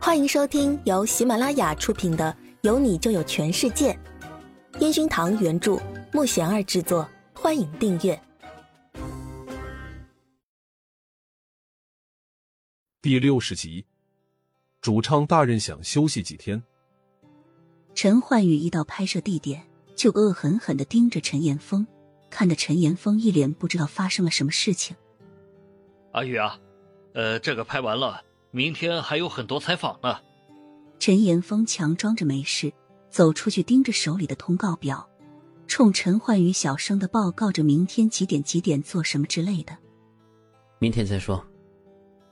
[0.00, 3.92] 欢迎收听由喜马拉雅出品的《有你就有全世界》，
[4.80, 5.76] 烟熏堂原著，
[6.12, 7.06] 木贤儿制作。
[7.34, 8.18] 欢迎订阅
[13.02, 13.84] 第六十集。
[14.80, 16.62] 主唱大人想休息几天。
[17.92, 21.84] 陈焕宇一到拍摄地点，就恶狠狠的盯着陈岩峰，
[22.30, 24.96] 看得陈岩峰一脸不知道发生了什么事情。
[26.12, 26.58] 阿宇啊，
[27.14, 28.22] 呃，这个拍完了。
[28.58, 30.18] 明天还有很多采访呢。
[30.98, 32.72] 陈岩峰强装着没事，
[33.08, 35.08] 走出去盯着手里的通告表，
[35.68, 39.78] 冲陈焕宇小声的报告着明天几点几点做什么之类的。
[40.80, 41.46] 明天再说。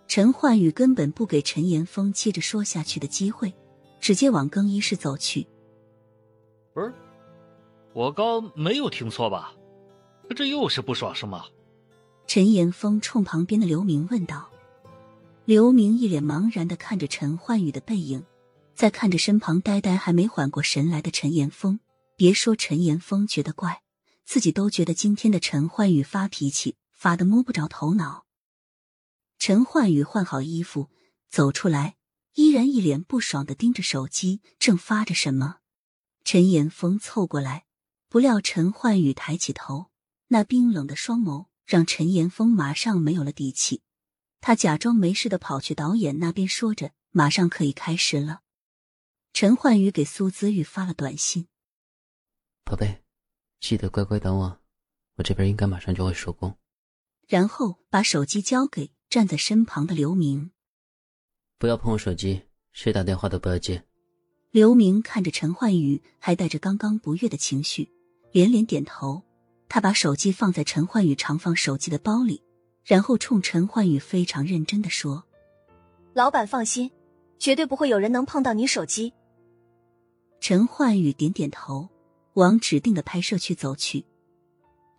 [0.09, 3.55] 陈焕宇根本不给陈岩峰接着说下去的机会，
[4.01, 5.47] 直接往更衣室走去。
[6.75, 6.93] 不是，
[7.93, 9.55] 我刚没有听错吧？
[10.35, 11.45] 这又是不爽是吗？
[12.27, 14.51] 陈岩峰冲旁边的刘明问道。
[15.47, 18.27] 刘明一脸茫然的看着陈焕宇的背影，
[18.75, 21.79] 再看着身旁呆呆还没缓过神来的陈岩峰。
[22.17, 23.83] 别说陈岩峰觉得怪，
[24.25, 28.25] 自己都觉得今天的陈焕宇发脾气发的摸不着头脑。
[29.39, 30.91] 陈焕宇换好衣服
[31.31, 31.95] 走出来，
[32.35, 35.59] 依然一脸不爽的盯着手机，正发着什么。
[36.25, 37.67] 陈岩峰凑过来，
[38.09, 39.93] 不料陈焕宇抬起头，
[40.27, 43.83] 那冰冷的双眸让陈岩峰马上没有了底气。
[44.47, 48.43] 他假装没事的跑去导演那边，说着：“马上可以开始了。”
[49.35, 51.49] 陈焕宇给苏姿玉发了短信
[52.63, 53.03] ：“宝贝，
[53.59, 54.61] 记得乖乖等我，
[55.17, 56.57] 我这边应该马上就会收工。”
[57.27, 60.53] 然后把手机交给站在身旁的刘明
[61.59, 63.85] ：“不要碰我手机，谁打电话都不要接。”
[64.55, 67.91] 刘明看着陈焕宇，还带着刚刚不悦的情绪，
[68.31, 69.25] 连连点头。
[69.69, 72.45] 他把手机放在陈焕宇常放手机的包里。
[72.87, 75.25] 然后冲陈焕宇非常认真的说
[76.15, 76.89] ：“老板放心，
[77.37, 79.13] 绝对不会有人能碰到你手机。”
[80.41, 81.89] 陈焕宇点点头，
[82.35, 84.05] 往指定的拍摄区走去。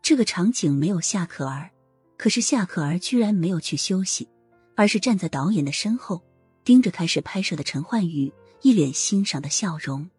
[0.02, 1.72] 这个场景没有夏可儿，
[2.18, 4.28] 可是夏可儿居然没有去休息，
[4.76, 6.22] 而是站在导演的身后，
[6.66, 8.30] 盯着开始拍摄的陈焕宇，
[8.64, 10.10] 一脸欣赏的笑容。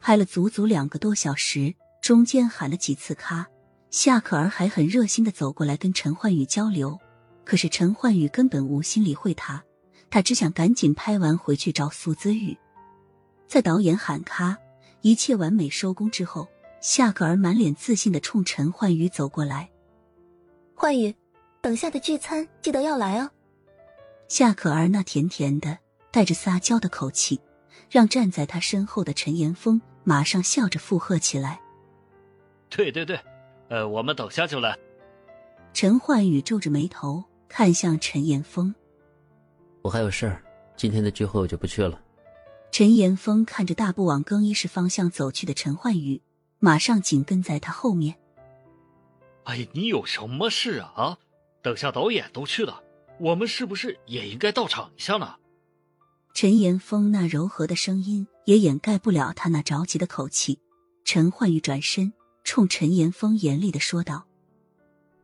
[0.00, 3.46] 拍了足足两个多小时，中间喊了几次卡。
[3.90, 6.98] 夏可儿还很热心的走过来跟陈焕宇交流，
[7.44, 9.62] 可是陈焕宇根本无心理会他，
[10.08, 12.56] 他只想赶紧拍完回去找苏姿玉。
[13.48, 14.56] 在导演喊卡，
[15.00, 16.46] 一切完美收工之后，
[16.80, 19.68] 夏可儿满脸自信的冲陈焕宇走过来
[20.76, 21.12] ：“焕宇，
[21.60, 23.28] 等下的聚餐记得要来哦。”
[24.28, 25.76] 夏可儿那甜甜的、
[26.12, 27.40] 带着撒娇的口气，
[27.90, 31.60] 让站在他身后的陈岩峰马上笑着附和起来
[32.70, 33.18] ：“对对对。”
[33.70, 34.76] 呃，我们等下就来。
[35.72, 38.74] 陈焕宇皱着眉头看向陈岩峰
[39.82, 40.42] ：“我还有事儿，
[40.76, 42.02] 今天的聚会我就不去了。”
[42.72, 46.20] 陈岩峰看着大步往更衣室方向走去的陈焕宇，
[46.58, 48.16] 马上紧跟在他后面。
[49.44, 50.92] “哎，你有什么事啊？
[50.96, 51.18] 啊，
[51.62, 52.82] 等下导演都去了，
[53.20, 55.36] 我们是不是也应该到场一下呢？”
[56.34, 60.58] 陈岩峰那柔和的声音也掩盖不了他那着急的口气。
[61.04, 62.12] 陈焕宇转身。
[62.44, 64.26] 冲陈岩峰严厉的说道：“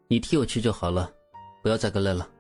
[0.09, 1.13] 你替我去就好了，
[1.63, 2.31] 不要再跟来了。”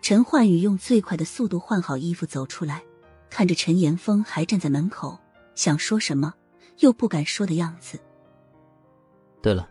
[0.00, 2.82] 陈焕宇用最快的速度换好衣服走出来，
[3.28, 5.18] 看着陈岩峰还站在门口，
[5.54, 6.32] 想说什么
[6.78, 7.98] 又不敢说的样子。
[9.42, 9.68] 对了，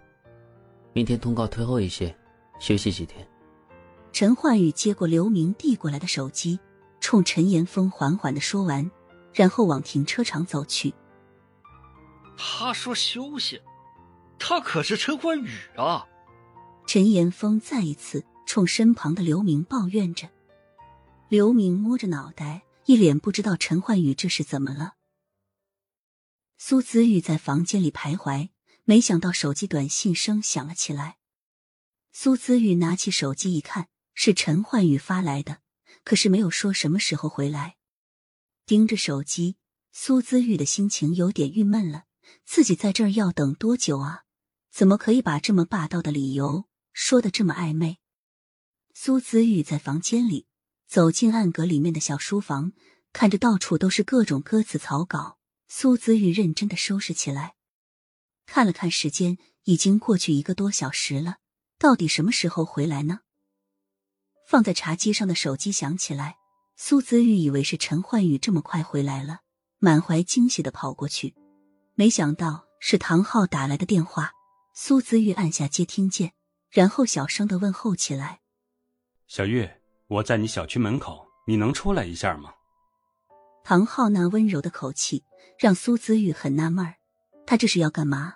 [0.94, 2.16] 明天通告推后一些，
[2.59, 3.25] 休息几天。
[4.12, 6.59] 陈焕宇接过刘明递过来的手机，
[7.00, 8.90] 冲陈岩峰缓缓的说完，
[9.34, 10.94] 然后往停车场走去。
[12.38, 13.62] 他说休息。
[14.47, 16.06] 他可是陈焕宇啊！
[16.85, 20.29] 陈岩峰再一次冲身旁的刘明抱怨着。
[21.29, 24.94] 刘明摸着脑袋，一脸不知道陈焕宇这是怎么了。
[26.59, 28.50] 苏子玉在房间里徘徊，
[28.84, 31.17] 没想到手机短信声响了起来。
[32.13, 35.61] 苏子玉拿起手机一看，是陈焕宇发来的，
[36.03, 37.78] 可是没有说什么时候回来。
[38.67, 39.58] 盯着手机，
[39.91, 42.03] 苏子玉的心情有点郁闷了。
[42.46, 44.24] 自己在这儿要等多久啊？
[44.75, 47.99] 怎么可以把这么霸道的理由说的这么暧昧？
[48.93, 50.47] 苏子玉在房间里
[50.85, 52.73] 走进暗格里面的小书房，
[53.13, 55.37] 看着到处都是各种歌词草稿，
[55.69, 57.55] 苏子玉认真的收拾起来。
[58.45, 61.37] 看了看时间，已经过去一个多小时了，
[61.79, 63.21] 到底什么时候回来呢？
[64.45, 66.35] 放在茶几上的手机响起来，
[66.75, 69.39] 苏子玉以为是陈焕宇这么快回来了，
[69.79, 71.33] 满怀惊喜的跑过去，
[71.93, 74.33] 没想到是唐昊打来的电话。
[74.77, 76.33] 苏子玉按下接听键，
[76.69, 78.41] 然后小声的问候起来
[79.25, 79.69] ：“小玉，
[80.07, 82.53] 我在你小区门口，你能出来一下吗？”
[83.63, 85.23] 唐昊那温柔的口气
[85.57, 86.95] 让苏子玉很纳闷儿，
[87.47, 88.33] 他这是要干嘛？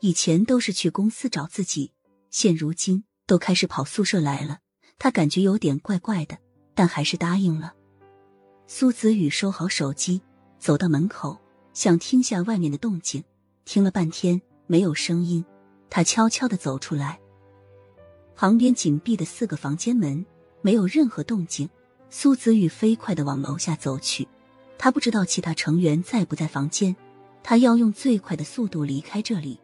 [0.00, 1.92] 以前都是去公司找自己，
[2.30, 4.60] 现如今都开始跑宿舍来了，
[4.98, 6.38] 他感觉有点怪怪的，
[6.74, 7.74] 但还是答应了。
[8.66, 10.22] 苏子玉收好手机，
[10.58, 11.38] 走到门口，
[11.74, 13.22] 想听下外面的动静，
[13.66, 15.44] 听了半天没有声音，
[15.90, 17.18] 他悄悄的走出来。
[18.34, 20.24] 旁边紧闭的四个房间门
[20.60, 21.68] 没有任何动静。
[22.10, 24.28] 苏子玉飞快的往楼下走去，
[24.78, 26.94] 他不知道其他成员在不在房间，
[27.42, 29.58] 他要用最快的速度离开这里。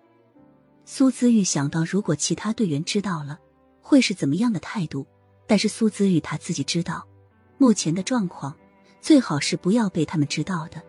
[0.85, 3.39] 苏子玉想到，如果其他队员知道了，
[3.81, 5.07] 会是怎么样的态度？
[5.47, 7.07] 但是苏子玉他自己知道，
[7.57, 8.57] 目前的状况
[9.01, 10.83] 最好是不要被他们知道的。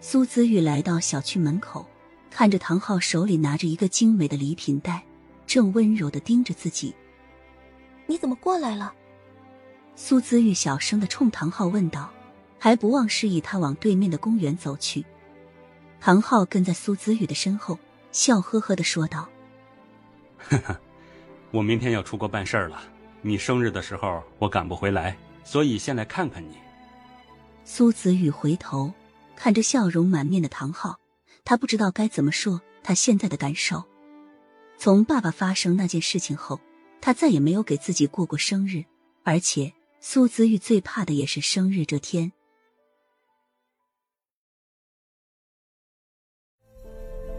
[0.00, 1.84] 苏子玉来到小区门口，
[2.30, 5.04] 看着唐昊手里拿着一个精美的礼品袋，
[5.46, 6.94] 正温柔的盯着自己。
[8.06, 8.92] 你怎么过来了？
[9.96, 12.10] 苏姿玉小声的冲唐昊问道，
[12.58, 15.04] 还不忘示意他往对面的公园走去。
[16.00, 17.78] 唐昊跟在苏姿玉的身后，
[18.12, 19.28] 笑呵呵的说道
[20.38, 20.80] ：“呵呵，
[21.50, 22.80] 我明天要出国办事儿了，
[23.20, 26.56] 你生日的时候我赶不回来，所以先来看看你。”
[27.64, 28.92] 苏子玉回头
[29.34, 30.96] 看着笑容满面的唐昊，
[31.48, 33.82] 他不知道该怎么说他现在的感受。
[34.76, 36.60] 从爸爸发生那件事情后，
[37.00, 38.84] 他再也没有给自己过过生日，
[39.24, 39.72] 而且。
[40.00, 42.30] 苏子玉最怕的也是生日这天。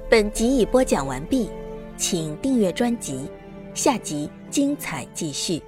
[0.10, 1.50] 本集已播讲完毕，
[1.96, 3.32] 请订阅专辑，
[3.74, 5.62] 下集精彩继续。